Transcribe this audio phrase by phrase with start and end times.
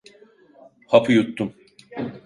[0.87, 1.53] Hapı yuttum.